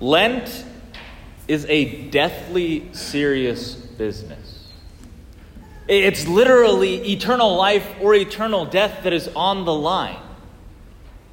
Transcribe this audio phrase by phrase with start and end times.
[0.00, 0.64] Lent
[1.46, 4.68] is a deathly serious business.
[5.86, 10.20] It's literally eternal life or eternal death that is on the line.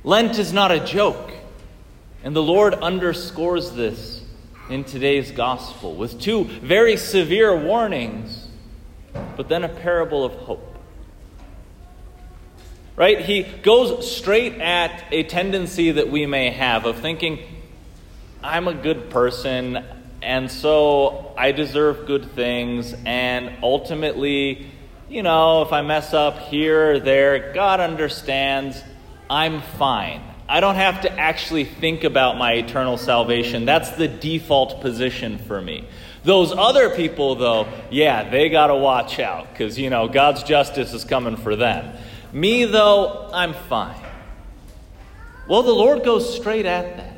[0.03, 1.31] Lent is not a joke.
[2.23, 4.23] And the Lord underscores this
[4.69, 8.47] in today's gospel with two very severe warnings,
[9.35, 10.77] but then a parable of hope.
[12.95, 13.21] Right?
[13.21, 17.39] He goes straight at a tendency that we may have of thinking,
[18.43, 19.85] I'm a good person,
[20.23, 24.71] and so I deserve good things, and ultimately,
[25.07, 28.81] you know, if I mess up here or there, God understands,
[29.29, 30.23] I'm fine.
[30.49, 33.65] I don't have to actually think about my eternal salvation.
[33.65, 35.87] That's the default position for me.
[36.23, 40.93] Those other people, though, yeah, they got to watch out because, you know, God's justice
[40.93, 41.95] is coming for them.
[42.33, 44.01] Me, though, I'm fine.
[45.47, 47.10] Well, the Lord goes straight at that.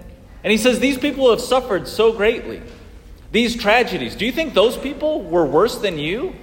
[0.43, 2.61] And He says, These people have suffered so greatly.
[3.31, 4.15] These tragedies.
[4.15, 6.35] Do you think those people were worse than you?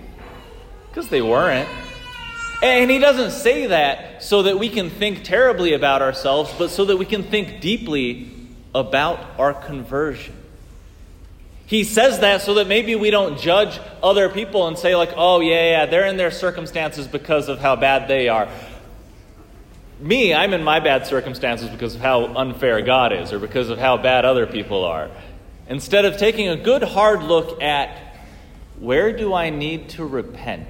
[0.89, 1.69] Because they weren't.
[2.63, 6.85] And he doesn't say that so that we can think terribly about ourselves, but so
[6.87, 8.31] that we can think deeply
[8.75, 10.35] about our conversion.
[11.65, 15.41] He says that so that maybe we don't judge other people and say, like, oh,
[15.41, 18.49] yeah, yeah, they're in their circumstances because of how bad they are.
[20.01, 23.79] Me, I'm in my bad circumstances because of how unfair God is or because of
[23.79, 25.11] how bad other people are.
[25.69, 28.17] Instead of taking a good hard look at
[28.79, 30.67] where do I need to repent?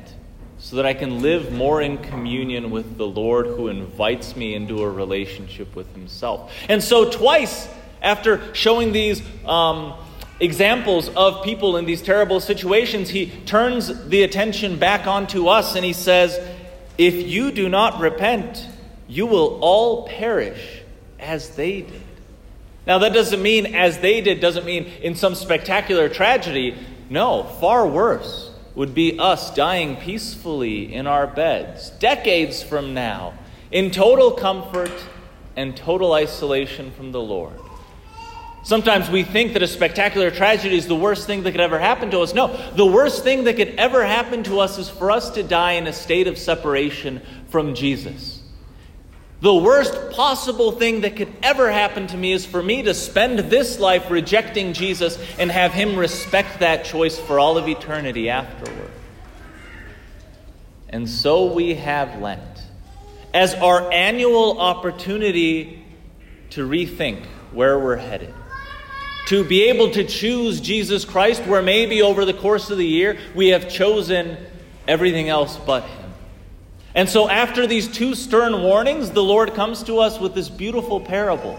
[0.61, 4.83] so that I can live more in communion with the Lord who invites me into
[4.83, 6.53] a relationship with Himself.
[6.69, 7.67] And so, twice
[8.03, 9.95] after showing these um,
[10.39, 15.85] examples of people in these terrible situations, He turns the attention back onto us and
[15.85, 16.39] He says,
[16.99, 18.67] If you do not repent,
[19.11, 20.83] you will all perish
[21.19, 22.03] as they did.
[22.87, 26.77] Now, that doesn't mean as they did, doesn't mean in some spectacular tragedy.
[27.11, 33.35] No, far worse would be us dying peacefully in our beds, decades from now,
[33.73, 34.93] in total comfort
[35.57, 37.55] and total isolation from the Lord.
[38.63, 42.11] Sometimes we think that a spectacular tragedy is the worst thing that could ever happen
[42.13, 42.33] to us.
[42.33, 45.73] No, the worst thing that could ever happen to us is for us to die
[45.73, 48.40] in a state of separation from Jesus.
[49.41, 53.39] The worst possible thing that could ever happen to me is for me to spend
[53.39, 58.91] this life rejecting Jesus and have Him respect that choice for all of eternity afterward.
[60.91, 62.43] And so we have Lent
[63.33, 65.85] as our annual opportunity
[66.51, 68.35] to rethink where we're headed.
[69.29, 73.17] To be able to choose Jesus Christ, where maybe over the course of the year
[73.35, 74.37] we have chosen
[74.89, 76.00] everything else but Him.
[76.95, 81.01] And so, after these two stern warnings, the Lord comes to us with this beautiful
[81.01, 81.59] parable.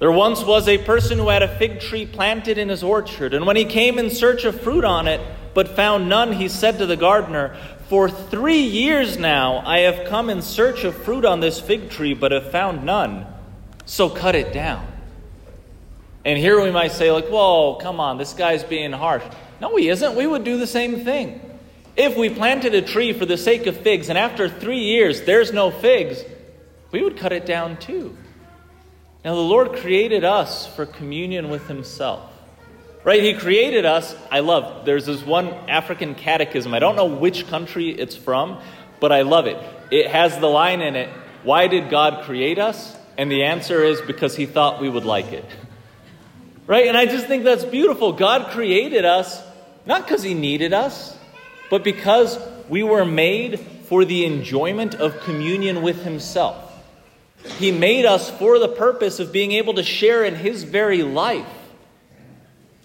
[0.00, 3.46] There once was a person who had a fig tree planted in his orchard, and
[3.46, 5.20] when he came in search of fruit on it,
[5.54, 7.56] but found none, he said to the gardener,
[7.88, 12.14] For three years now I have come in search of fruit on this fig tree,
[12.14, 13.26] but have found none.
[13.84, 14.84] So cut it down.
[16.24, 19.24] And here we might say, like, whoa, come on, this guy's being harsh.
[19.60, 20.16] No, he isn't.
[20.16, 21.51] We would do the same thing.
[21.96, 25.52] If we planted a tree for the sake of figs, and after three years there's
[25.52, 26.24] no figs,
[26.90, 28.16] we would cut it down too.
[29.24, 32.28] Now, the Lord created us for communion with Himself.
[33.04, 33.22] Right?
[33.22, 34.16] He created us.
[34.30, 36.72] I love, there's this one African catechism.
[36.72, 38.60] I don't know which country it's from,
[39.00, 39.58] but I love it.
[39.90, 41.08] It has the line in it
[41.42, 42.96] Why did God create us?
[43.18, 45.44] And the answer is because He thought we would like it.
[46.64, 46.86] Right?
[46.86, 48.12] And I just think that's beautiful.
[48.12, 49.42] God created us
[49.84, 51.18] not because He needed us,
[51.72, 52.38] but because
[52.68, 56.70] we were made for the enjoyment of communion with Himself.
[57.56, 61.48] He made us for the purpose of being able to share in His very life.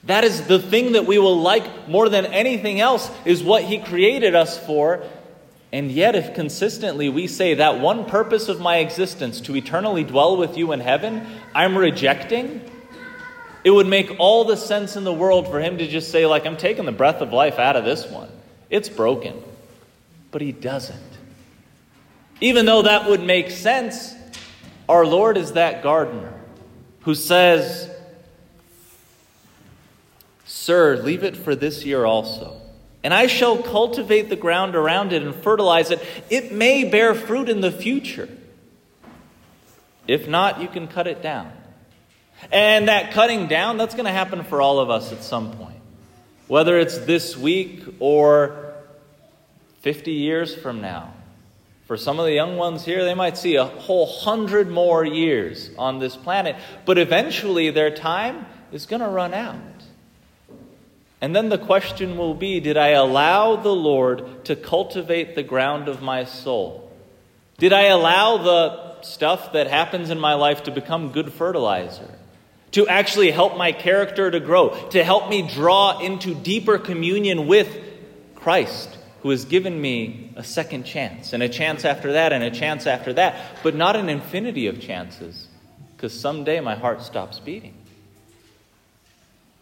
[0.06, 3.80] That is the thing that we will like more than anything else, is what He
[3.80, 5.04] created us for.
[5.74, 10.38] And yet, if consistently we say that one purpose of my existence, to eternally dwell
[10.38, 12.62] with you in heaven, I'm rejecting,
[13.66, 16.46] it would make all the sense in the world for Him to just say, like,
[16.46, 18.30] I'm taking the breath of life out of this one.
[18.70, 19.42] It's broken.
[20.32, 21.00] But he doesn't.
[22.42, 24.14] Even though that would make sense,
[24.88, 26.34] our Lord is that gardener
[27.02, 27.90] who says,
[30.46, 32.62] Sir, leave it for this year also.
[33.04, 36.02] And I shall cultivate the ground around it and fertilize it.
[36.30, 38.28] It may bear fruit in the future.
[40.08, 41.52] If not, you can cut it down.
[42.52, 45.77] And that cutting down, that's going to happen for all of us at some point.
[46.48, 48.74] Whether it's this week or
[49.82, 51.14] 50 years from now,
[51.88, 55.70] For some of the young ones here, they might see a whole hundred more years
[55.78, 59.56] on this planet, but eventually their time is going to run out.
[61.22, 65.88] And then the question will be Did I allow the Lord to cultivate the ground
[65.88, 66.92] of my soul?
[67.58, 72.14] Did I allow the stuff that happens in my life to become good fertilizer?
[72.72, 77.76] To actually help my character to grow, to help me draw into deeper communion with
[78.36, 78.98] Christ?
[79.28, 82.86] who has given me a second chance, and a chance after that, and a chance
[82.86, 85.48] after that, but not an infinity of chances,
[85.96, 87.74] because someday my heart stops beating.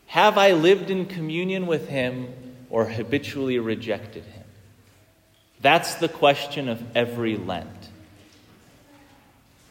[0.08, 2.32] Have I lived in communion with Him
[2.70, 4.44] or habitually rejected Him?
[5.62, 7.85] That's the question of every Lent.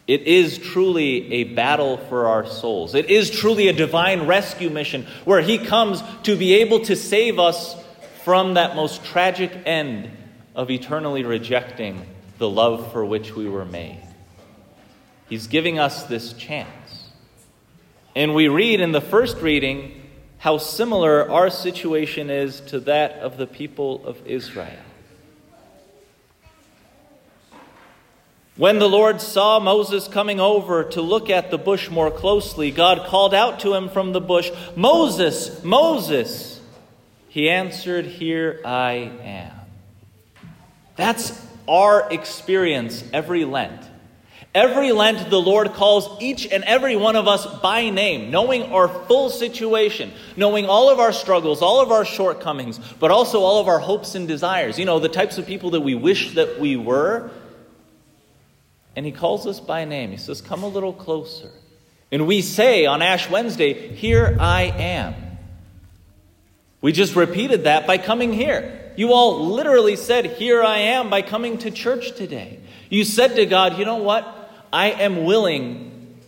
[0.07, 2.95] It is truly a battle for our souls.
[2.95, 7.39] It is truly a divine rescue mission where He comes to be able to save
[7.39, 7.75] us
[8.25, 10.11] from that most tragic end
[10.55, 12.07] of eternally rejecting
[12.39, 14.01] the love for which we were made.
[15.29, 17.11] He's giving us this chance.
[18.15, 20.03] And we read in the first reading
[20.39, 24.79] how similar our situation is to that of the people of Israel.
[28.57, 33.07] When the Lord saw Moses coming over to look at the bush more closely, God
[33.09, 36.61] called out to him from the bush, Moses, Moses.
[37.29, 39.51] He answered, Here I am.
[40.95, 43.91] That's our experience every Lent.
[44.55, 48.87] Every Lent, the Lord calls each and every one of us by name, knowing our
[48.87, 53.67] full situation, knowing all of our struggles, all of our shortcomings, but also all of
[53.67, 54.79] our hopes and desires.
[54.79, 57.33] You know, the types of people that we wish that we were.
[58.97, 60.11] And He calls us by name.
[60.11, 61.51] He says, Come a little closer.
[62.13, 65.15] And we say on Ash Wednesday, Here I am.
[66.81, 68.93] We just repeated that by coming here.
[68.97, 72.61] You all literally said, Here I am, by coming to church today.
[72.91, 74.27] You said to God, You know what?
[74.73, 76.21] I am willing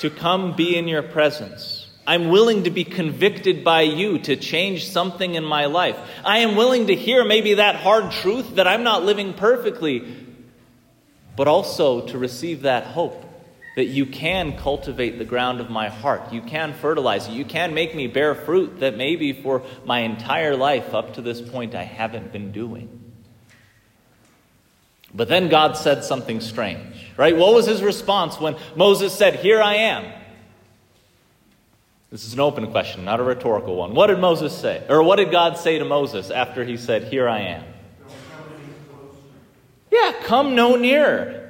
[0.00, 1.86] to come be in your presence.
[2.06, 5.96] I'm willing to be convicted by you to change something in my life.
[6.24, 10.00] I am willing to hear maybe that hard truth that I'm not living perfectly,
[11.36, 13.24] but also to receive that hope
[13.76, 16.32] that you can cultivate the ground of my heart.
[16.32, 17.32] You can fertilize it.
[17.32, 21.40] You can make me bear fruit that maybe for my entire life up to this
[21.40, 23.00] point I haven't been doing.
[25.14, 27.36] But then God said something strange, right?
[27.36, 30.12] What was his response when Moses said, Here I am?
[32.10, 33.94] This is an open question, not a rhetorical one.
[33.94, 34.84] What did Moses say?
[34.88, 37.64] Or what did God say to Moses after he said, Here I am?
[39.90, 41.40] Yeah, come no nearer.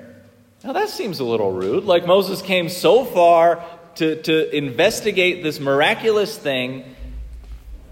[0.64, 1.84] Now that seems a little rude.
[1.84, 3.64] Like Moses came so far
[3.96, 6.96] to, to investigate this miraculous thing.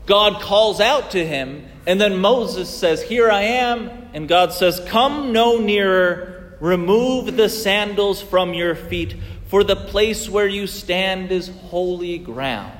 [0.07, 3.91] God calls out to him, and then Moses says, Here I am.
[4.15, 9.17] And God says, Come no nearer, remove the sandals from your feet,
[9.49, 12.73] for the place where you stand is holy ground.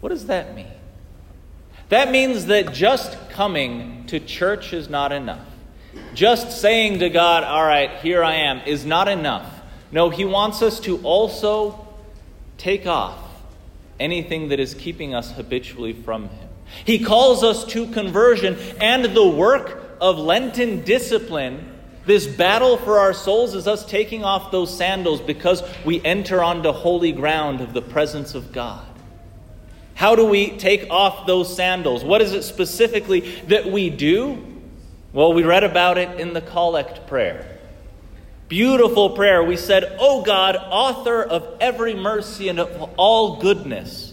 [0.00, 0.75] What does that mean?
[1.88, 5.46] That means that just coming to church is not enough.
[6.14, 9.52] Just saying to God, All right, here I am, is not enough.
[9.92, 11.86] No, He wants us to also
[12.58, 13.18] take off
[14.00, 16.48] anything that is keeping us habitually from Him.
[16.84, 21.72] He calls us to conversion and the work of Lenten discipline.
[22.04, 26.72] This battle for our souls is us taking off those sandals because we enter onto
[26.72, 28.86] holy ground of the presence of God.
[29.96, 32.04] How do we take off those sandals?
[32.04, 34.44] What is it specifically that we do?
[35.14, 37.58] Well, we read about it in the collect prayer.
[38.46, 39.42] Beautiful prayer.
[39.42, 44.12] We said, O God, author of every mercy and of all goodness,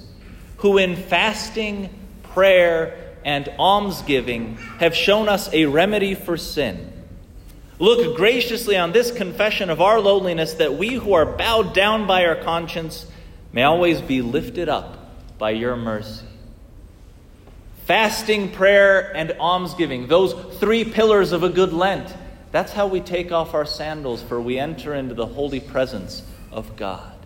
[0.58, 1.90] who in fasting,
[2.32, 6.94] prayer, and almsgiving have shown us a remedy for sin.
[7.78, 12.26] Look graciously on this confession of our lowliness that we who are bowed down by
[12.26, 13.06] our conscience
[13.52, 15.03] may always be lifted up
[15.44, 16.26] by your mercy.
[17.84, 22.16] Fasting, prayer, and almsgiving, those three pillars of a good Lent.
[22.54, 26.78] That's how we take off our sandals, for we enter into the holy presence of
[26.78, 27.18] God.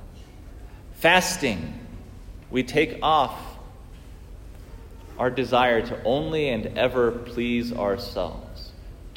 [0.96, 1.80] Fasting,
[2.50, 3.40] we take off
[5.20, 8.47] our desire to only and ever please ourselves,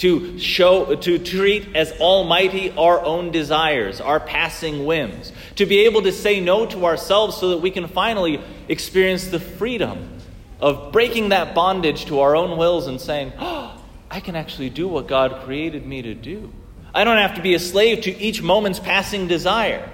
[0.01, 6.01] to show, to treat as almighty our own desires, our passing whims, to be able
[6.03, 10.19] to say no to ourselves so that we can finally experience the freedom
[10.59, 13.79] of breaking that bondage to our own wills and saying, oh,
[14.11, 16.51] I can actually do what God created me to do.
[16.95, 19.89] I don't have to be a slave to each moment's passing desire.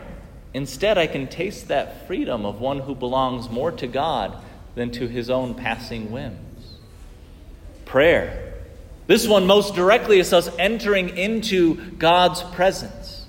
[0.54, 4.40] Instead, I can taste that freedom of one who belongs more to God
[4.76, 6.76] than to his own passing whims.
[7.84, 8.45] Prayer.
[9.06, 13.26] This one most directly is us entering into God's presence.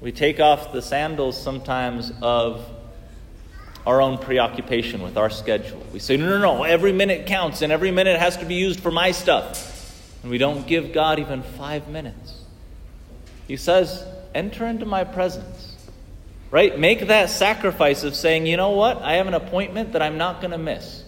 [0.00, 2.64] We take off the sandals sometimes of
[3.86, 5.82] our own preoccupation with our schedule.
[5.92, 8.80] We say, no, no, no, every minute counts and every minute has to be used
[8.80, 9.70] for my stuff.
[10.22, 12.40] And we don't give God even five minutes.
[13.46, 15.76] He says, enter into my presence.
[16.50, 16.78] Right?
[16.78, 19.02] Make that sacrifice of saying, you know what?
[19.02, 21.04] I have an appointment that I'm not going to miss.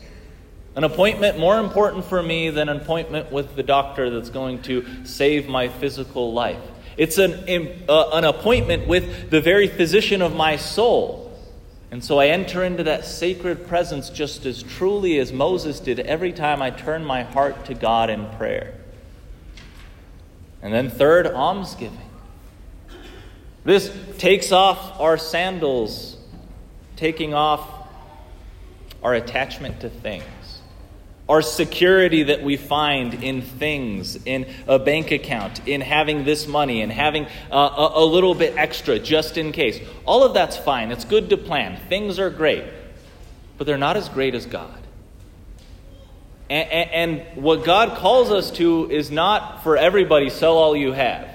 [0.77, 5.07] An appointment more important for me than an appointment with the doctor that's going to
[5.07, 6.61] save my physical life.
[6.99, 11.33] It's an, uh, an appointment with the very physician of my soul.
[11.91, 16.33] And so I enter into that sacred presence just as truly as Moses did every
[16.35, 18.75] time I turn my heart to God in prayer.
[20.61, 21.99] And then, third, almsgiving.
[23.65, 26.19] This takes off our sandals,
[26.97, 27.67] taking off
[29.03, 30.25] our attachment to things
[31.29, 36.83] our security that we find in things, in a bank account, in having this money,
[36.83, 39.81] and having uh, a, a, little bit extra just in case.
[40.05, 40.93] All of that's fine.
[40.93, 41.81] It's good to plan.
[41.89, 42.65] Things are great.
[43.59, 44.79] But they're not as great as God.
[46.49, 46.91] And, and,
[47.21, 51.29] and what God calls us to is not for everybody, sell all you have.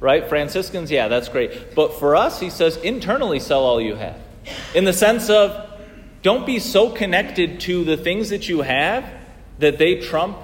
[0.00, 0.26] Right?
[0.26, 1.74] Franciscans, yeah, that's great.
[1.74, 4.18] But for us, he says, internally, sell all you have.
[4.74, 5.70] In the sense of,
[6.22, 9.04] don't be so connected to the things that you have
[9.58, 10.36] that they trump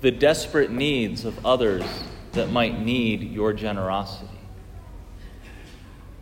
[0.00, 1.84] the desperate needs of others
[2.32, 4.28] that might need your generosity.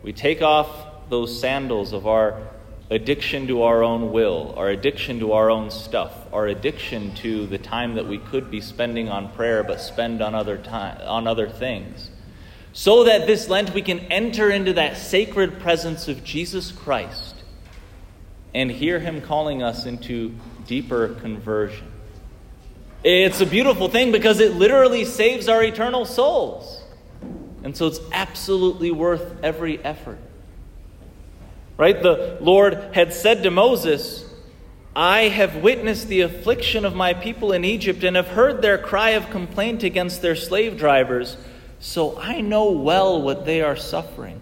[0.03, 2.41] We take off those sandals of our
[2.89, 7.57] addiction to our own will, our addiction to our own stuff, our addiction to the
[7.57, 11.47] time that we could be spending on prayer but spend on other time on other
[11.47, 12.09] things.
[12.73, 17.35] So that this Lent we can enter into that sacred presence of Jesus Christ
[18.53, 21.87] and hear him calling us into deeper conversion.
[23.03, 26.83] It's a beautiful thing because it literally saves our eternal souls.
[27.63, 30.19] And so it's absolutely worth every effort.
[31.77, 32.01] Right?
[32.01, 34.25] The Lord had said to Moses,
[34.95, 39.11] I have witnessed the affliction of my people in Egypt and have heard their cry
[39.11, 41.37] of complaint against their slave drivers,
[41.79, 44.41] so I know well what they are suffering.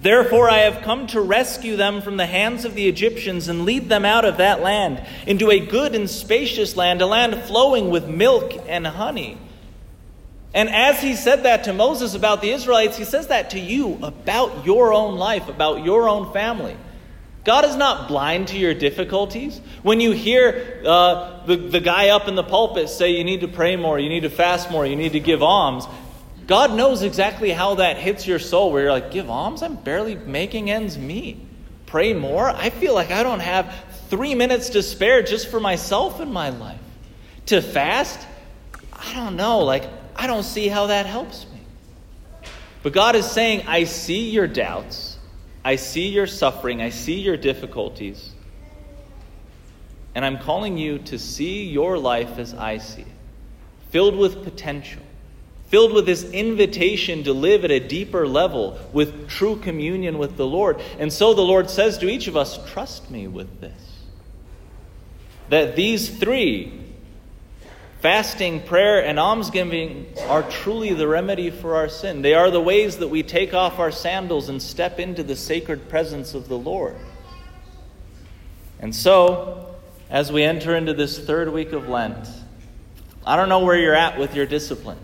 [0.00, 3.88] Therefore, I have come to rescue them from the hands of the Egyptians and lead
[3.88, 8.06] them out of that land into a good and spacious land, a land flowing with
[8.06, 9.38] milk and honey.
[10.54, 13.98] And as he said that to Moses about the Israelites, he says that to you
[14.02, 16.76] about your own life, about your own family.
[17.44, 19.60] God is not blind to your difficulties.
[19.82, 23.48] When you hear uh, the, the guy up in the pulpit say you need to
[23.48, 25.86] pray more, you need to fast more, you need to give alms,
[26.48, 29.62] God knows exactly how that hits your soul where you're like, give alms?
[29.62, 31.36] I'm barely making ends meet.
[31.84, 32.48] Pray more?
[32.48, 36.48] I feel like I don't have three minutes to spare just for myself in my
[36.48, 36.80] life.
[37.46, 38.26] To fast?
[38.94, 39.58] I don't know.
[39.58, 39.84] Like,
[40.16, 41.60] I don't see how that helps me.
[42.82, 45.18] But God is saying, I see your doubts,
[45.62, 48.30] I see your suffering, I see your difficulties,
[50.14, 53.08] and I'm calling you to see your life as I see it,
[53.90, 55.02] filled with potential
[55.68, 60.46] filled with this invitation to live at a deeper level with true communion with the
[60.46, 60.80] Lord.
[60.98, 63.72] And so the Lord says to each of us, Trust me with this.
[65.50, 66.72] That these three,
[68.00, 72.22] fasting, prayer, and almsgiving, are truly the remedy for our sin.
[72.22, 75.88] They are the ways that we take off our sandals and step into the sacred
[75.88, 76.96] presence of the Lord.
[78.80, 79.74] And so,
[80.08, 82.28] as we enter into this third week of Lent,
[83.26, 84.98] I don't know where you're at with your discipline.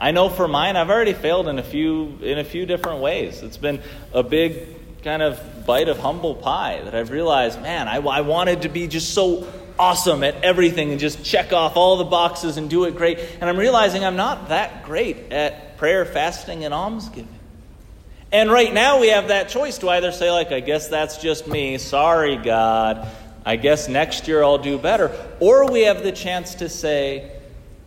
[0.00, 3.42] I know for mine, I've already failed in a few in a few different ways.
[3.42, 7.96] It's been a big kind of bite of humble pie that I've realized, man, I,
[7.96, 9.46] I wanted to be just so
[9.78, 13.18] awesome at everything and just check off all the boxes and do it great.
[13.40, 17.28] And I'm realizing I'm not that great at prayer, fasting, and almsgiving.
[18.30, 21.46] And right now we have that choice to either say, like, I guess that's just
[21.46, 21.78] me.
[21.78, 23.08] Sorry, God.
[23.46, 25.10] I guess next year I'll do better.
[25.40, 27.30] Or we have the chance to say,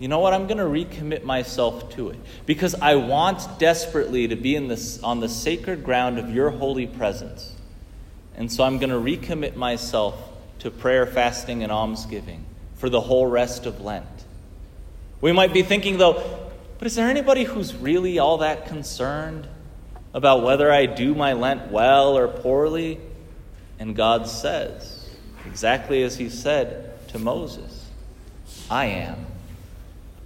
[0.02, 0.34] you know what?
[0.34, 2.18] I'm going to recommit myself to it
[2.48, 6.88] because I want desperately to be in this, on the sacred ground of your holy
[6.88, 7.56] presence.
[8.36, 10.16] And so I'm going to recommit myself
[10.58, 12.44] to prayer, fasting, and almsgiving
[12.78, 14.08] for the whole rest of Lent.
[15.22, 19.48] We might be thinking, though, but is there anybody who's really all that concerned
[20.16, 23.00] about whether I do my Lent well or poorly?
[23.78, 25.12] And God says,
[25.46, 27.86] exactly as He said to Moses,
[28.68, 29.28] I am.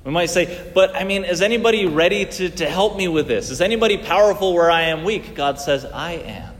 [0.05, 3.49] We might say, but I mean, is anybody ready to, to help me with this?
[3.49, 5.33] Is anybody powerful where I am weak?
[5.33, 6.53] God says, I am.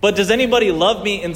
[0.00, 1.34] But does anybody love me in,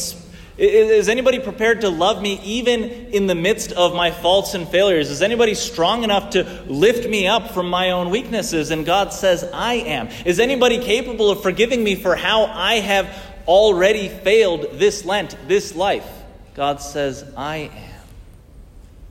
[0.56, 5.10] Is anybody prepared to love me even in the midst of my faults and failures?
[5.10, 8.70] Is anybody strong enough to lift me up from my own weaknesses?
[8.70, 10.06] And God says, I am.
[10.24, 13.12] Is anybody capable of forgiving me for how I have
[13.48, 16.08] already failed this Lent, this life?
[16.54, 18.04] God says, I am.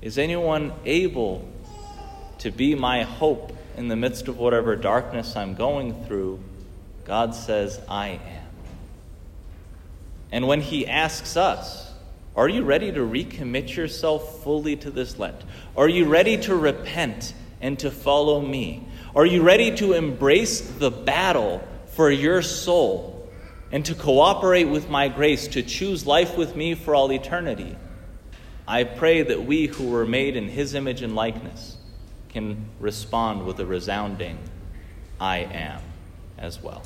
[0.01, 1.49] Is anyone able
[2.39, 6.39] to be my hope in the midst of whatever darkness I'm going through?
[7.05, 8.50] God says, I am.
[10.31, 11.91] And when he asks us,
[12.36, 15.41] Are you ready to recommit yourself fully to this Lent?
[15.75, 18.88] Are you ready to repent and to follow me?
[19.15, 23.27] Are you ready to embrace the battle for your soul
[23.72, 27.75] and to cooperate with my grace to choose life with me for all eternity?
[28.67, 31.75] I pray that we who were made in his image and likeness
[32.30, 34.38] can respond with a resounding,
[35.20, 35.82] I am,
[36.38, 36.84] as well.